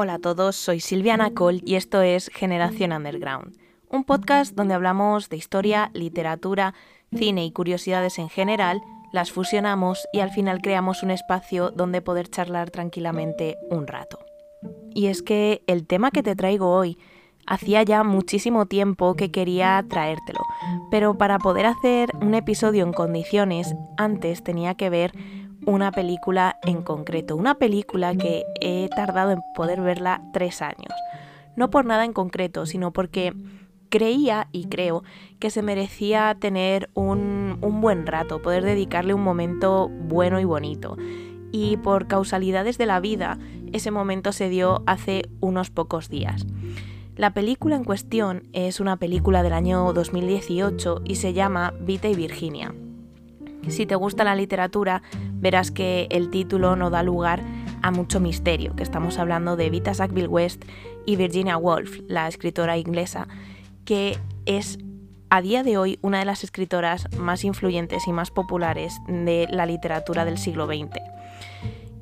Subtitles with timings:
[0.00, 3.58] Hola a todos, soy Silviana Cole y esto es Generación Underground,
[3.90, 6.72] un podcast donde hablamos de historia, literatura,
[7.12, 8.80] cine y curiosidades en general,
[9.12, 14.20] las fusionamos y al final creamos un espacio donde poder charlar tranquilamente un rato.
[14.94, 16.96] Y es que el tema que te traigo hoy
[17.48, 20.42] hacía ya muchísimo tiempo que quería traértelo,
[20.92, 25.12] pero para poder hacer un episodio en condiciones, antes tenía que ver
[25.68, 30.92] una película en concreto, una película que he tardado en poder verla tres años.
[31.56, 33.34] No por nada en concreto, sino porque
[33.90, 35.02] creía y creo
[35.38, 40.96] que se merecía tener un, un, buen rato, poder dedicarle un momento bueno y bonito.
[41.52, 43.38] Y por causalidades de la vida,
[43.72, 46.46] ese momento se dio hace unos pocos días.
[47.14, 52.14] La película en cuestión es una película del año 2018 y se llama Vita y
[52.14, 52.74] Virginia.
[53.68, 55.02] Si te gusta la literatura,
[55.34, 57.42] verás que el título no da lugar
[57.82, 60.64] a mucho misterio, que estamos hablando de Vita Sackville West
[61.06, 63.28] y Virginia Woolf, la escritora inglesa,
[63.84, 64.78] que es
[65.30, 69.66] a día de hoy una de las escritoras más influyentes y más populares de la
[69.66, 70.98] literatura del siglo XX.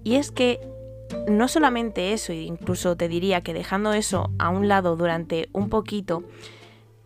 [0.04, 0.60] Y es que
[1.28, 6.22] no solamente eso, incluso te diría que dejando eso a un lado durante un poquito,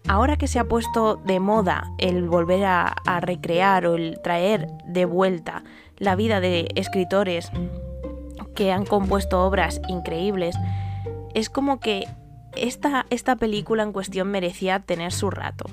[0.09, 5.05] ahora que se ha puesto de moda el volver a, recrear o el traer de
[5.05, 5.63] vuelta
[5.99, 7.51] la vida de escritores
[8.55, 10.57] que han compuesto obras increíbles,
[11.35, 12.07] es como que
[12.57, 15.67] esta, esta, película en cuestión merecía tener su rato.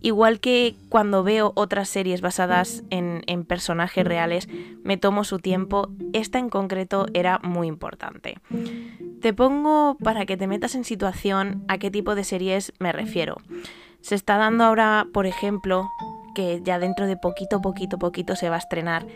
[0.00, 4.48] Igual que cuando veo otras series basadas en, en, personajes reales,
[4.82, 8.38] me tomo su tiempo, esta en concreto era muy importante.
[9.20, 13.36] Te pongo para que te metas en situación a qué tipo de series me refiero.
[14.00, 15.88] Se está dando ahora, por ejemplo,
[16.34, 19.06] que ya dentro de poquito, poquito, poquito se va a estrenar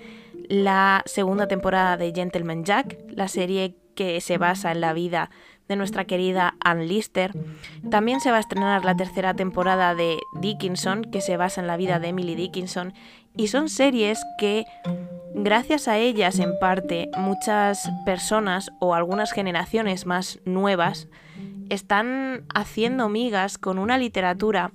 [0.48, 5.30] la segunda temporada de Gentleman Jack, la serie que se basa en la vida
[5.68, 7.32] de nuestra querida Ann Lister.
[7.90, 11.76] También se va a estrenar la tercera temporada de Dickinson, que se basa en la
[11.76, 12.94] vida de Emily Dickinson.
[13.36, 14.64] Y son series que,
[15.34, 21.08] gracias a ellas en parte, muchas personas o algunas generaciones más nuevas
[21.68, 24.72] están haciendo migas con una literatura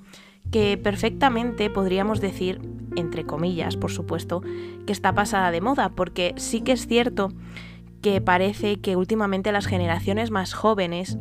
[0.51, 2.61] que perfectamente podríamos decir,
[2.95, 4.41] entre comillas, por supuesto,
[4.85, 7.31] que está pasada de moda, porque sí que es cierto
[8.03, 11.17] que parece que últimamente las generaciones más jóvenes,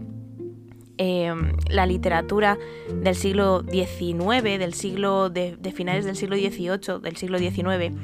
[0.98, 2.58] em, la literatura
[3.02, 7.94] del siglo XIX, del siglo de, de, finales del siglo XVIII, del siglo XIX,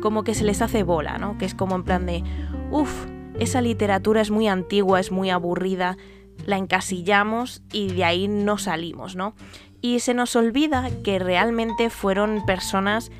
[0.00, 1.36] como que se les hace bola, ¿no?
[1.36, 2.24] Que es como en plan de,
[2.70, 3.04] uff,
[3.38, 5.98] esa literatura es muy antigua, es muy aburrida,
[6.46, 9.34] la encasillamos y de ahí no salimos, ¿no?
[9.82, 13.10] Y se nos olvida que realmente fueron personas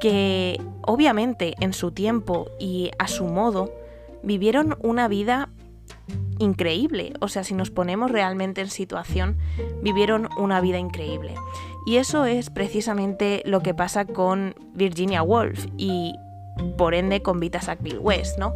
[0.00, 3.81] que obviamente en su tiempo y a su modo
[4.22, 5.48] vivieron una vida
[6.38, 7.12] increíble.
[7.20, 9.36] O sea, si nos ponemos realmente en situación,
[9.82, 11.34] vivieron una vida increíble.
[11.86, 16.14] Y eso es precisamente lo que pasa con Virginia Woolf y
[16.76, 18.54] por ende con Vita Sackville West, ¿no?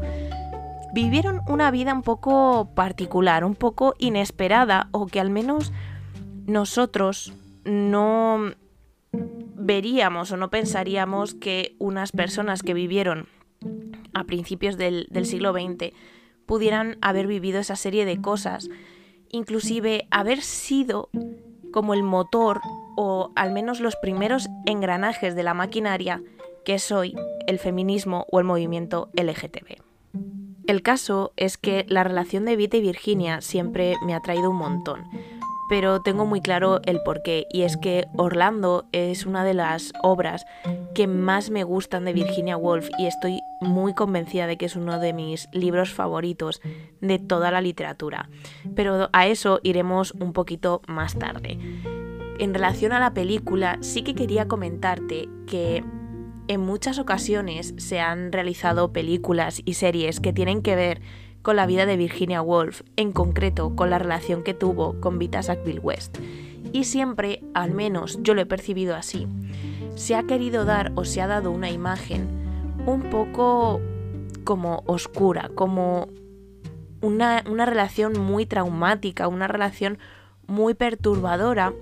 [0.95, 5.73] Vivieron una vida un poco particular, un poco inesperada o que al menos
[6.47, 7.35] nosotros
[7.65, 8.53] no
[9.13, 13.27] veríamos o no pensaríamos que unas personas que vivieron
[14.15, 15.93] a principios del, siglo XX
[16.47, 18.69] pudieran haber vivido esa serie de cosas,
[19.31, 21.11] inclusive haber sido
[21.73, 22.61] como el motor
[22.97, 26.23] o al menos los primeros engranajes de la maquinaria
[26.65, 27.15] que es hoy
[27.47, 29.83] el feminismo o el movimiento LGTB.
[30.67, 34.57] El caso es que la relación de Vita y Virginia siempre me ha traído un
[34.57, 35.05] montón
[35.69, 40.47] pero tengo muy claro el porqué y es que Orlando es una de las obras
[40.95, 44.99] que más me gustan de Virginia Woolf y estoy muy convencida de que es uno
[44.99, 46.61] de mis libros favoritos
[47.01, 48.29] de toda la literatura.
[48.75, 51.59] Pero a eso iremos un poquito más tarde.
[52.39, 55.83] En relación a la película, sí que quería comentarte que
[56.49, 61.01] en muchas ocasiones se han realizado películas y series que tienen que ver
[61.47, 65.45] con la vida de Virginia Woolf, en concreto con la relación que tuvo con Vita
[65.45, 66.19] Sackville West.
[66.73, 69.29] Y siempre, al menos yo lo he percibido así,
[69.95, 72.27] se ha querido dar o se ha dado una imagen
[72.85, 73.81] un poco
[74.43, 76.09] como oscura, como
[77.01, 79.99] una, una relación muy traumática, una relación
[80.49, 81.75] muy perturbadora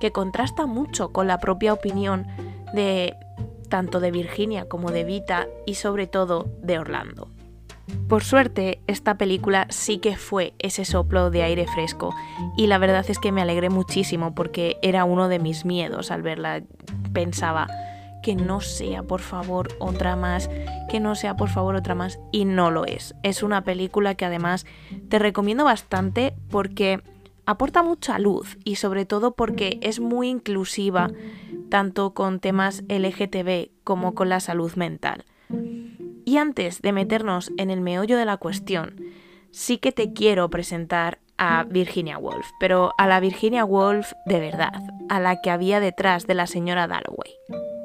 [0.00, 2.26] que contrasta mucho con la propia opinión
[2.72, 3.14] de
[3.68, 7.28] tanto de Virginia como de Vita y sobre todo de Orlando.
[8.08, 12.14] Por suerte, esta película sí que fue ese soplo de aire fresco
[12.56, 16.22] y la verdad es que me alegré muchísimo porque era uno de mis miedos al
[16.22, 16.62] verla.
[17.12, 17.68] Pensaba,
[18.22, 20.50] que no sea por favor otra más,
[20.90, 23.14] que no sea por favor otra más, y no lo es.
[23.22, 24.66] Es una película que además
[25.08, 27.02] te recomiendo bastante porque
[27.46, 31.10] aporta mucha luz y sobre todo porque es muy inclusiva
[31.68, 35.24] tanto con temas LGTB como con la salud mental.
[36.30, 38.94] Y antes de meternos en el meollo de la cuestión,
[39.50, 44.80] sí que te quiero presentar a Virginia Woolf, pero a la Virginia Woolf de verdad,
[45.08, 47.32] a la que había detrás de la señora Dalloway.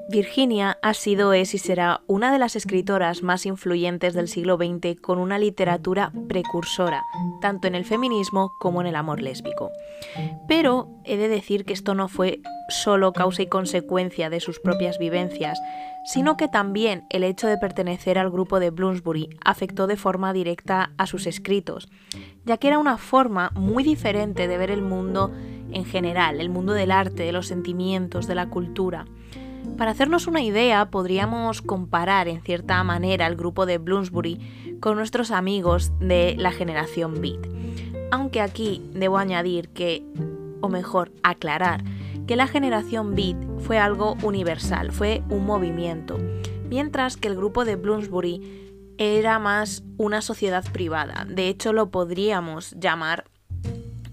[0.08, 5.02] Virginia ha sido, es y será una de las escritoras más influyentes del siglo XX
[5.02, 7.02] con una literatura precursora,
[7.42, 9.72] tanto en el feminismo como en el amor lésbico.
[10.48, 15.00] Pero he de decir que esto no fue solo causa y consecuencia de sus propias
[15.00, 15.60] vivencias,
[16.06, 20.92] sino que también el hecho de pertenecer al grupo de Bloomsbury afectó de forma directa
[20.98, 21.90] a sus escritos,
[22.46, 25.32] ya que era una forma muy diferente de ver el mundo
[25.72, 29.06] en general, el mundo del arte, de los sentimientos, de la cultura.
[29.78, 35.32] Para hacernos una idea, podríamos comparar en cierta manera el grupo de Bloomsbury con nuestros
[35.32, 37.48] amigos de la generación Beat.
[38.12, 40.04] Aunque aquí debo añadir que,
[40.62, 41.84] o mejor, aclarar,
[42.28, 46.18] que la generación Beat fue algo universal, fue un movimiento,
[46.70, 51.26] mientras que el grupo de Bloomsbury era más una sociedad privada.
[51.30, 53.26] De hecho, lo podríamos llamar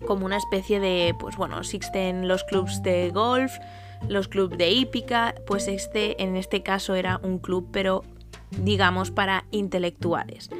[0.06, 3.52] como una especie de, pues bueno, existen los clubs de golf,
[4.08, 8.04] los clubs de hípica, pues este en este caso era un club, pero
[8.50, 10.50] digamos para intelectuales.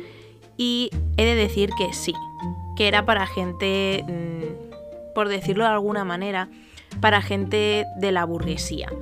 [0.57, 2.15] Y he de decir que sí,
[2.77, 6.49] que era para gente, mm, por decirlo de alguna manera,
[7.01, 8.93] para gente de la burguesía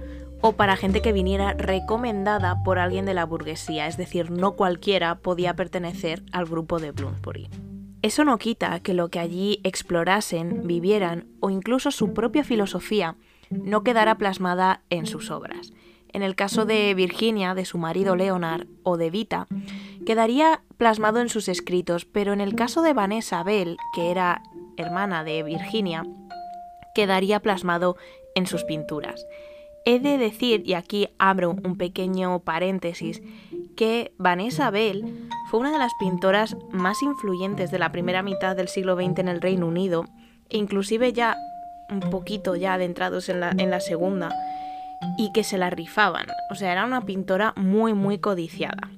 [0.40, 5.16] o para gente que viniera recomendada por alguien de la burguesía, es decir, no cualquiera
[5.16, 7.50] podía pertenecer al grupo de Bloomsbury.
[8.02, 13.16] Eso no quita que lo que allí explorasen, vivieran o incluso su propia filosofía
[13.50, 15.73] no quedara plasmada en sus obras.
[16.12, 19.47] En el caso de Virginia, de su marido Leonard o de Vita,
[20.06, 24.43] quedaría plasmado en sus escritos, pero en el caso de Vanessa Bell, que era
[24.76, 26.05] hermana de Virginia,
[26.94, 27.97] quedaría plasmado
[28.35, 29.25] en sus pinturas.
[29.85, 33.23] He de decir, y aquí abro un pequeño paréntesis,
[33.76, 38.69] que Vanessa Bell fue una de las pintoras más influyentes de la primera mitad del
[38.69, 40.05] siglo XX en el Reino Unido,
[40.49, 41.37] e inclusive ya
[41.90, 44.34] un poquito ya adentrados en la, en la segunda,
[45.16, 46.26] y que se la rifaban.
[46.50, 48.90] O sea, era una pintora muy, muy codiciada.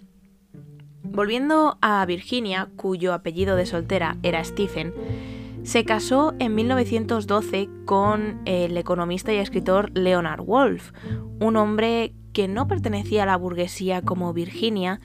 [1.03, 4.95] Volviendo a Virginia, cuyo apellido de soltera era Stephen,
[5.63, 10.93] se casó en 1912 con el economista y escritor Leonard Woolf,
[11.39, 15.01] un hombre que no pertenecía a la burguesía como Virginia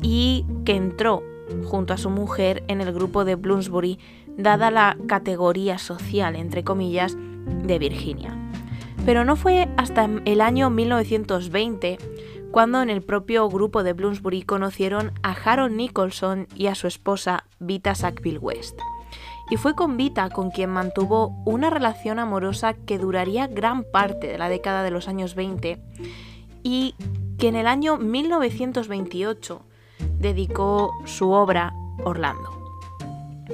[0.00, 1.22] y que entró
[1.64, 3.98] junto a su mujer en el grupo de Bloomsbury
[4.36, 7.16] dada la categoría social, entre comillas,
[7.64, 8.36] de Virginia.
[9.04, 11.98] Pero no fue hasta el año 1920
[12.50, 17.44] cuando en el propio grupo de Bloomsbury conocieron a Harold Nicholson y a su esposa
[17.58, 18.78] Vita Sackville West.
[19.50, 24.38] Y fue con Vita con quien mantuvo una relación amorosa que duraría gran parte de
[24.38, 25.80] la década de los años 20
[26.62, 26.94] y
[27.38, 29.62] que en el año 1928
[30.18, 31.72] dedicó su obra
[32.04, 32.50] Orlando.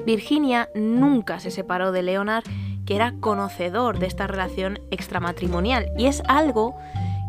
[0.05, 2.45] Virginia nunca se separó de Leonard,
[2.87, 6.75] que era conocedor de esta relación extramatrimonial, y es algo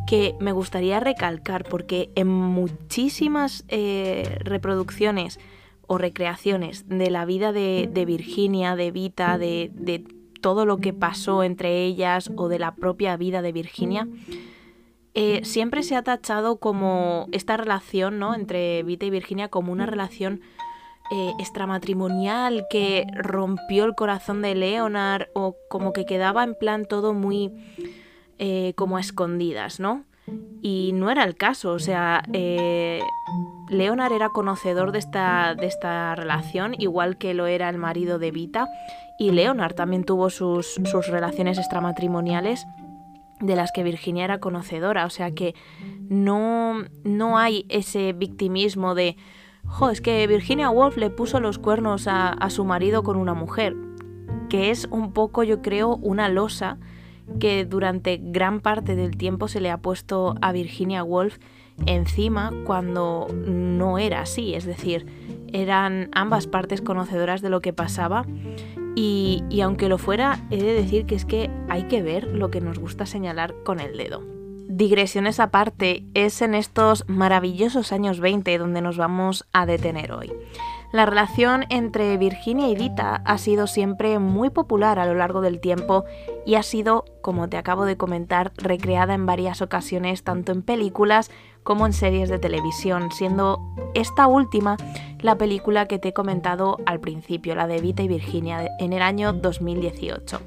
[0.05, 5.39] que me gustaría recalcar porque en muchísimas eh, reproducciones
[5.87, 10.03] o recreaciones de la vida de, Virginia, de Vita, de,
[10.41, 14.07] todo lo que pasó entre ellas o de la propia vida de Virginia,
[15.15, 18.35] eh, siempre se ha tachado como esta relación ¿no?
[18.35, 20.41] entre Vita y Virginia como una relación
[21.11, 27.13] eh, extramatrimonial que rompió el corazón de Leonard o como que quedaba en plan todo
[27.13, 27.51] muy
[28.39, 30.03] eh, como a escondidas, ¿no?
[30.61, 32.23] Y no era el caso, o sea,
[33.69, 38.31] Leonard era conocedor de esta, de esta relación, igual que lo era el marido de
[38.31, 38.67] Vita,
[39.19, 42.65] y Leonard también tuvo sus, sus relaciones extramatrimoniales
[43.39, 45.55] de las que Virginia era conocedora, o sea que
[46.09, 49.17] no, no hay ese victimismo de,
[49.91, 53.75] es que Virginia Woolf le puso los cuernos a, a su marido con una mujer,
[54.49, 56.77] que es un poco, yo creo, una losa
[57.39, 61.37] que durante gran parte del tiempo se le ha puesto a Virginia Woolf
[61.85, 65.05] encima cuando no era así, es decir,
[65.51, 68.25] eran ambas partes conocedoras de lo que pasaba
[68.95, 72.61] y, aunque lo fuera, he de decir que es que hay que ver lo que
[72.61, 74.34] nos gusta señalar con el dedo.
[74.67, 80.31] Digresiones aparte, es en estos maravillosos años 20 donde nos vamos a detener hoy.
[80.91, 85.59] La relación entre Virginia y Vita ha sido siempre muy popular a lo largo del
[85.59, 86.05] tiempo
[86.45, 91.31] y ha sido, como te acabo de comentar, recreada en varias ocasiones tanto en películas
[91.63, 93.59] como en series de televisión, siendo
[93.95, 94.77] esta última
[95.19, 99.01] la película que te he comentado al principio, la de Vita y Virginia, en el
[99.01, 100.39] año 2018.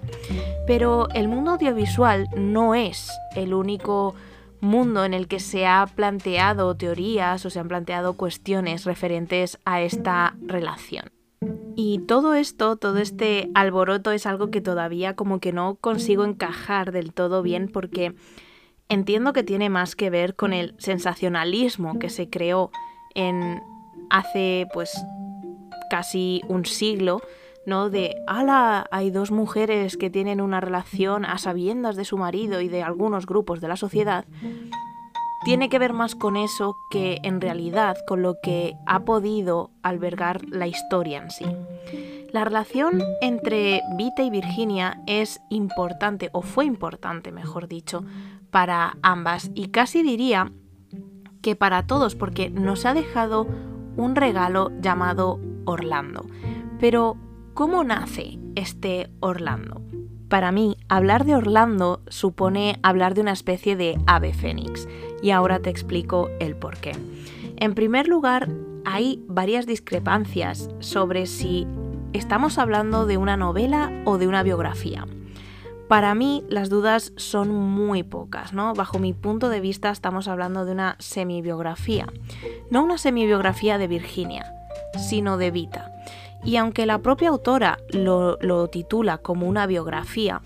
[0.66, 4.14] Pero el mundo audiovisual no es el único
[4.60, 9.82] mundo en el que se ha planteado teorías o se han planteado cuestiones referentes a
[9.82, 11.10] esta relación.
[11.76, 16.90] Y todo esto, todo este alboroto es algo que todavía como que no consigo encajar
[16.90, 18.14] del todo bien porque
[18.88, 22.70] entiendo que tiene más que ver con el sensacionalismo que se creó
[23.14, 23.62] en
[24.10, 24.90] hace pues
[25.90, 27.20] casi un siglo
[27.68, 27.90] ¿no?
[27.90, 32.68] De, ala, hay dos mujeres que tienen una relación a sabiendas de su marido y
[32.68, 34.24] de algunos grupos de la sociedad,
[35.44, 40.44] tiene que ver más con eso que en realidad con lo que ha podido albergar
[40.48, 41.44] la historia en sí.
[42.32, 48.04] La relación entre Vita y Virginia es importante, o fue importante, mejor dicho,
[48.50, 50.52] para ambas, y casi diría
[51.40, 53.46] que para todos, porque nos ha dejado
[53.96, 56.26] un regalo llamado Orlando.
[56.80, 57.16] Pero
[57.58, 59.82] ¿Cómo nace este Orlando?
[60.28, 64.86] Para mí, hablar de Orlando supone hablar de una especie de ave fénix,
[65.22, 66.92] y ahora te explico el por qué.
[67.56, 68.48] En primer lugar,
[68.84, 71.66] hay varias discrepancias sobre si
[72.12, 75.04] estamos hablando de una novela o de una biografía.
[75.88, 78.72] Para mí las dudas son muy pocas, ¿no?
[78.74, 82.06] Bajo mi punto de vista estamos hablando de una semibiografía.
[82.70, 84.46] No una semibiografía de Virginia,
[84.96, 85.97] sino de Vita.
[86.44, 90.40] Y aunque la propia autora lo, titula como una biografía,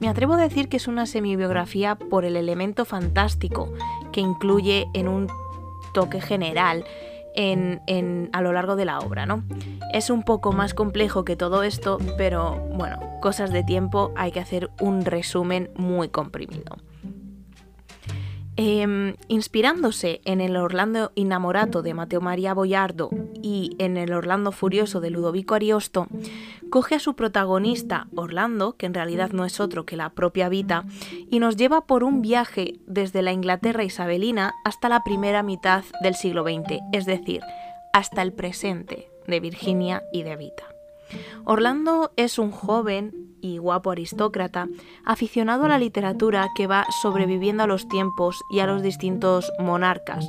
[0.00, 3.72] me atrevo a decir que es una semibiografía por el elemento fantástico
[4.12, 5.28] que incluye en un
[5.94, 6.84] toque general
[7.34, 9.26] en, a lo largo de la obra.
[9.26, 9.44] ¿no?
[9.92, 14.40] Es un poco más complejo que todo esto, pero bueno, cosas de tiempo, hay que
[14.40, 16.76] hacer un resumen muy comprimido.
[18.58, 23.10] Em, inspirándose en el Orlando Innamorato de Mateo María Boyardo
[23.42, 26.06] y en el Orlando Furioso de Ludovico Ariosto,
[26.70, 30.86] coge a su protagonista, Orlando, que en realidad no es otro que la propia Vita,
[31.30, 36.14] y nos lleva por un viaje desde la Inglaterra isabelina hasta la primera mitad del
[36.14, 37.42] siglo XX, es decir,
[37.92, 40.64] hasta el presente de Virginia y de Vita.
[41.44, 44.68] Orlando es un joven guapo aristócrata,
[45.04, 50.28] aficionado a la literatura que va sobreviviendo a los tiempos y a los distintos monarcas,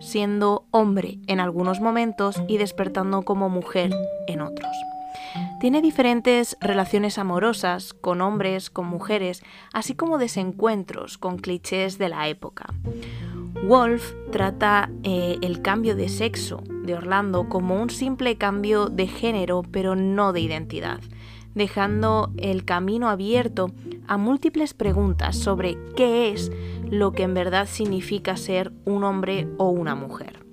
[0.00, 3.90] siendo hombre en algunos momentos y despertando como mujer
[4.26, 4.70] en otros.
[5.60, 12.28] Tiene diferentes relaciones amorosas con hombres, con mujeres, así como desencuentros con clichés de la
[12.28, 12.72] época.
[13.66, 19.62] Wolf trata eh, el cambio de sexo de Orlando como un simple cambio de género,
[19.62, 21.00] pero no de identidad
[21.58, 23.70] dejando el camino abierto
[24.06, 26.50] a múltiples preguntas sobre qué es
[26.90, 30.46] lo que en verdad significa ser un hombre o una mujer.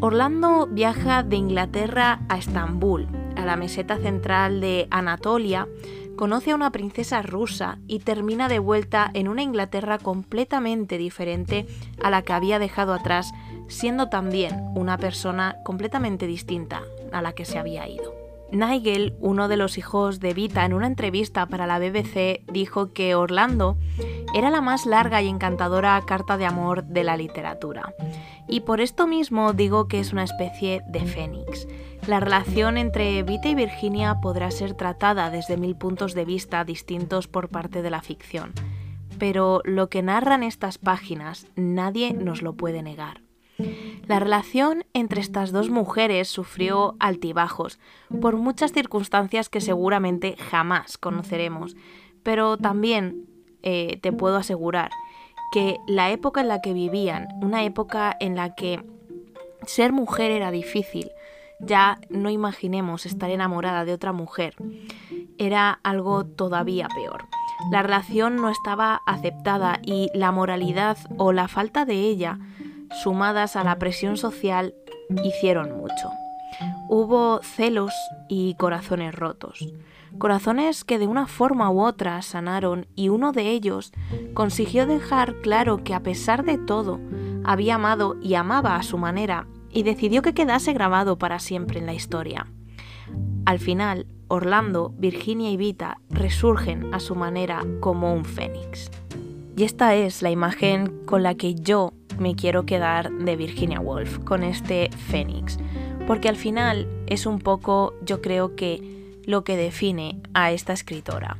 [0.00, 5.68] Orlando viaja de Inglaterra a Estambul, a la meseta central de Anatolia,
[6.16, 11.66] conoce a una princesa rusa y termina de vuelta en una Inglaterra completamente diferente
[12.02, 13.32] a la que había dejado atrás,
[13.68, 18.21] siendo también una persona completamente distinta a la que se había ido.
[18.52, 23.14] Nigel, uno de los hijos de Vita, en una entrevista para la BBC dijo que
[23.14, 23.78] Orlando
[24.34, 27.94] era la más larga y encantadora carta de amor de la literatura.
[28.48, 31.66] Y por esto mismo digo que es una especie de fénix.
[32.06, 37.28] La relación entre Vita y Virginia podrá ser tratada desde mil puntos de vista distintos
[37.28, 38.52] por parte de la ficción.
[39.18, 43.21] Pero lo que narran estas páginas nadie nos lo puede negar.
[44.06, 47.78] La relación entre estas dos mujeres sufrió altibajos
[48.20, 51.76] por muchas circunstancias que seguramente jamás conoceremos,
[52.22, 53.26] pero también
[53.62, 54.90] eh, te puedo asegurar
[55.52, 58.82] que la época en la que vivían, una época en la que
[59.66, 61.10] ser mujer era difícil,
[61.60, 64.54] ya no imaginemos estar enamorada de otra mujer,
[65.38, 67.26] era algo todavía peor.
[67.70, 72.38] La relación no estaba aceptada y la moralidad o la falta de ella
[73.02, 74.74] sumadas a la presión social,
[75.24, 76.10] hicieron mucho.
[76.88, 77.92] Hubo celos
[78.28, 79.72] y corazones rotos.
[80.18, 83.92] Corazones que de una forma u otra sanaron y uno de ellos
[84.34, 87.00] consiguió dejar claro que a pesar de todo
[87.44, 91.86] había amado y amaba a su manera y decidió que quedase grabado para siempre en
[91.86, 92.46] la historia.
[93.46, 98.90] Al final, Orlando, Virginia y Vita resurgen a su manera como un fénix.
[99.56, 101.92] Y esta es la imagen con la que yo
[102.22, 105.58] me quiero quedar de Virginia Woolf, con este Fénix.
[106.06, 108.80] porque al final es un poco, yo creo que,
[109.24, 111.36] lo que define a esta escritora.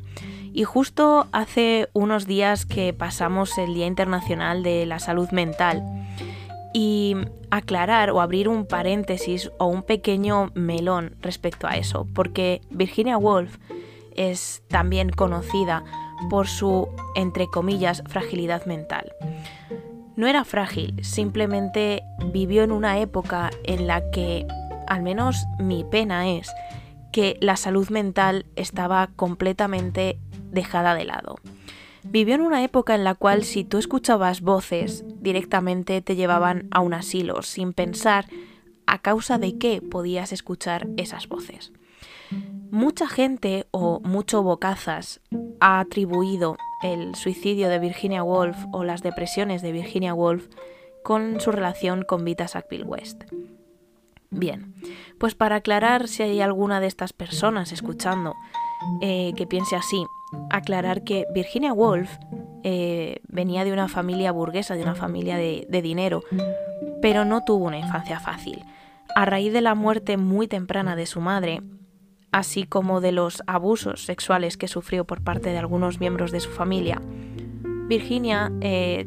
[0.53, 5.83] Y justo hace unos días que pasamos el Día Internacional de la Salud Mental,
[6.73, 7.17] y
[7.51, 13.59] aclarar o abrir un paréntesis o un pequeño melón respecto a eso, porque Virginia Woolf
[14.15, 15.85] es también conocida
[16.31, 19.13] por su, entre comillas, fragilidad mental.
[20.15, 22.03] No era frágil, simplemente
[22.33, 24.47] vivió en una época en la que,
[24.87, 26.51] al menos mi pena es,
[27.13, 30.19] que la salud mental estaba completamente
[30.51, 31.37] dejada de lado.
[32.05, 36.81] Vivió en una época en la cual si tú escuchabas voces, directamente te llevaban a
[36.81, 38.27] un asilo, sin pensar
[38.87, 41.73] a causa de qué podías escuchar esas voces.
[42.73, 45.21] Mucha gente o mucho bocazas
[45.61, 50.49] ha atribuido el suicidio de Virginia Woolf o las depresiones de Virginia Woolf
[51.05, 53.25] con su relación con Vita Sackville West.
[54.31, 54.73] Bien,
[55.19, 58.33] pues para aclarar si hay alguna de estas personas escuchando
[59.03, 60.07] eh, que piense así,
[60.49, 62.11] aclarar que Virginia Woolf
[62.63, 66.23] eh, venía de una familia burguesa, de una familia de, de dinero,
[67.03, 68.65] pero no tuvo una infancia fácil.
[69.15, 71.61] A raíz de la muerte muy temprana de su madre,
[72.33, 76.51] así como de los abusos sexuales que sufrió por parte de algunos miembros de su
[76.51, 77.01] familia,
[77.89, 79.07] Virginia eh,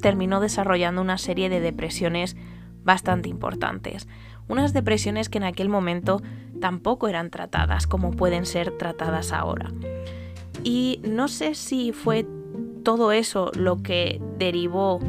[0.00, 2.36] terminó desarrollando una serie de depresiones
[2.84, 4.06] bastante importantes.
[4.46, 6.22] Unas depresiones que en aquel momento
[6.60, 9.72] tampoco eran tratadas como pueden ser tratadas ahora.
[10.62, 12.26] Y no sé si fue
[12.84, 15.00] todo eso lo que derivó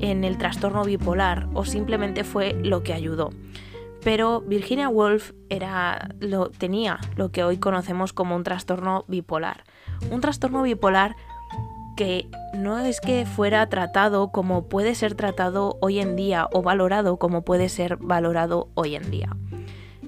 [0.00, 3.30] en el trastorno bipolar o simplemente fue lo que ayudó.
[4.04, 9.64] Pero Virginia Woolf era, lo, tenía lo que hoy conocemos como un trastorno bipolar.
[10.10, 11.14] Un trastorno bipolar
[11.96, 17.18] que no es que fuera tratado como puede ser tratado hoy en día o valorado
[17.18, 19.36] como puede ser valorado hoy en día.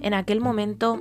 [0.00, 1.00] En aquel momento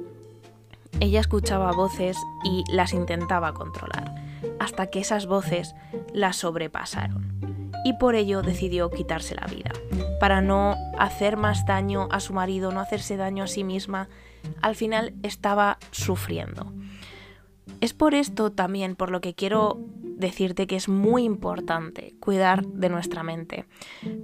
[0.99, 4.13] ella escuchaba voces y las intentaba controlar,
[4.59, 5.75] hasta que esas voces
[6.13, 7.52] la sobrepasaron.
[7.83, 9.71] Y por ello decidió quitarse la vida,
[10.19, 14.07] para no hacer más daño a su marido, no hacerse daño a sí misma.
[14.61, 16.71] Al final estaba sufriendo.
[17.81, 22.89] Es por esto también por lo que quiero decirte que es muy importante cuidar de
[22.89, 23.65] nuestra mente.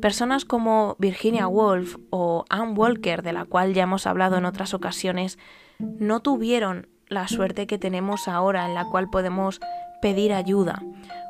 [0.01, 4.73] Personas como Virginia Woolf o Anne Walker, de la cual ya hemos hablado en otras
[4.73, 5.37] ocasiones,
[5.79, 9.59] no tuvieron la suerte que tenemos ahora en la cual podemos
[10.01, 10.81] pedir ayuda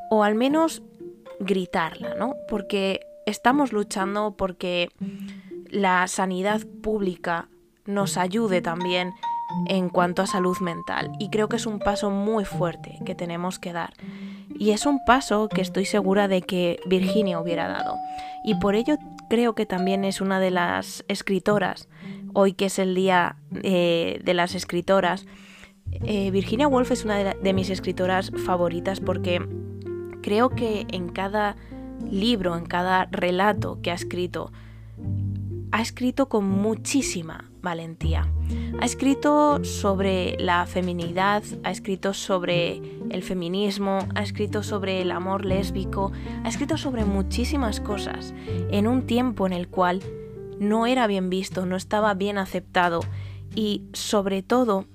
[0.10, 0.84] o al menos
[1.40, 2.36] gritarla, ¿no?
[2.48, 4.90] Porque estamos luchando porque
[5.70, 7.48] la sanidad pública
[7.86, 9.14] nos ayude también
[9.68, 11.12] en cuanto a salud mental.
[11.20, 13.94] Y creo que es un paso muy fuerte que tenemos que dar.
[14.58, 17.96] Y es un paso que estoy segura de que Virginia hubiera dado.
[18.44, 18.98] Y por ello
[19.30, 21.88] creo que también es una de las escritoras
[22.34, 25.26] hoy que es el día eh, de las escritoras,
[26.04, 29.42] eh, Virginia Woolf es una de, mis escritoras favoritas porque
[30.30, 31.56] creo que en cada
[32.08, 34.52] libro, en cada relato que ha escrito,
[35.72, 38.32] ha escrito con muchísima valentía.
[38.80, 45.46] Ha escrito sobre la feminidad, ha escrito sobre el feminismo, ha escrito sobre el amor
[45.46, 46.12] lésbico,
[46.44, 48.36] ha escrito sobre muchísimas cosas
[48.70, 50.04] en un tiempo en el cual
[50.60, 53.00] no era bien visto, no estaba bien aceptado
[53.56, 54.86] y sobre todo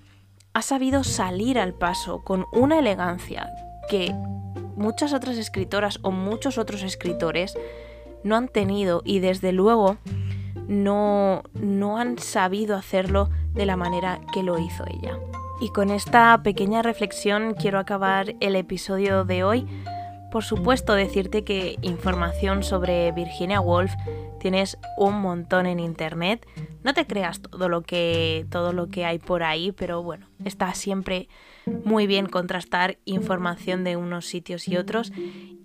[0.52, 3.50] ha sabido salir al paso con una elegancia
[3.90, 4.14] que
[4.76, 7.56] muchas otras escritoras o muchos otros escritores
[8.22, 9.98] no han tenido y desde luego
[10.66, 15.18] no, no han sabido hacerlo de la manera que lo hizo ella.
[15.60, 19.66] Y con esta pequeña reflexión quiero acabar el episodio de hoy.
[20.32, 23.92] Por supuesto, decirte que información sobre Virginia Woolf
[24.40, 26.44] tienes un montón en internet.
[26.82, 30.74] No te creas todo lo que todo lo que hay por ahí, pero bueno, está
[30.74, 31.28] siempre
[31.84, 35.12] muy bien contrastar información de unos sitios y otros.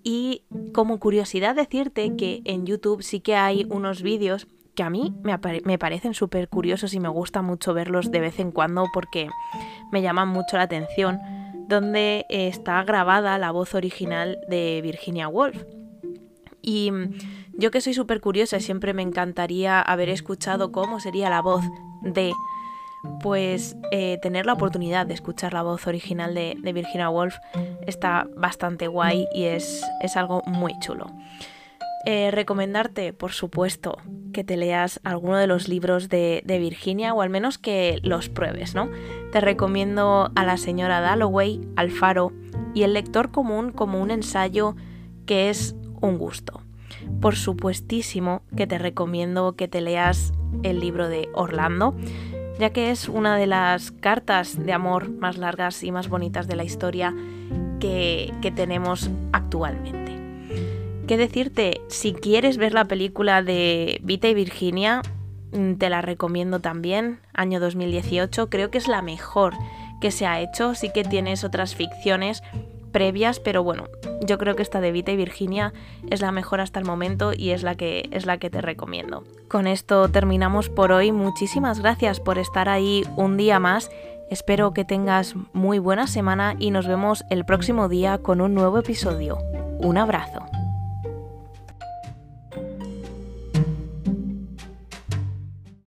[0.02, 5.14] Y como curiosidad decirte que en YouTube sí que hay unos vídeos que a mí
[5.22, 9.28] me, me parecen súper curiosos y me gusta mucho verlos de vez en cuando porque
[9.92, 11.18] me llaman mucho la atención,
[11.68, 15.64] donde está grabada la voz original de Virginia Woolf.
[16.62, 16.92] Y
[17.52, 21.64] yo que soy súper curiosa siempre me encantaría haber escuchado cómo sería la voz
[22.02, 22.32] de,
[23.20, 27.36] pues eh, tener la oportunidad de escuchar la voz original de, Virginia Woolf
[27.86, 31.06] está bastante guay y es, es algo muy chulo.
[32.06, 33.98] Eh, recomendarte, por supuesto,
[34.32, 38.74] que te leas alguno de los libros de, Virginia o al menos que los pruebes,
[38.74, 38.90] ¿no?
[39.32, 42.32] Te recomiendo a la señora Dalloway, Alfaro
[42.74, 44.76] y el lector común como un ensayo
[45.26, 46.62] que es un gusto
[47.20, 50.32] por supuestísimo que te recomiendo que te leas
[50.62, 51.94] el libro de Orlando,
[52.60, 56.56] ya que es una de las cartas de amor más largas y más bonitas de
[56.56, 57.14] la historia
[57.80, 60.12] que, tenemos actualmente.
[61.08, 61.80] ¿Qué decirte?
[61.88, 65.00] Si quieres ver la película de Vita y Virginia,
[65.52, 69.54] mm, te la recomiendo también, año 2018, creo que es la mejor
[70.02, 72.42] que se ha hecho, sí que tienes otras ficciones
[72.92, 73.84] previas, pero bueno,
[74.20, 75.72] yo creo que esta de Vita y Virginia
[76.10, 79.24] es la mejor hasta el momento y es la que es la que te recomiendo.
[79.48, 81.12] Con esto terminamos por hoy.
[81.12, 83.90] Muchísimas gracias por estar ahí un día más.
[84.30, 88.78] Espero que tengas muy buena semana y nos vemos el próximo día con un nuevo
[88.78, 89.38] episodio.
[89.78, 90.59] Un abrazo.